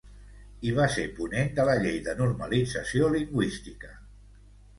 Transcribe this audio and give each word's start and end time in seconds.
I 0.69 0.71
va 0.77 0.87
ser 0.93 1.03
ponent 1.19 1.51
de 1.59 1.65
la 1.67 1.75
llei 1.83 1.99
de 2.07 2.15
normalització 2.23 3.11
lingüística. 3.19 3.93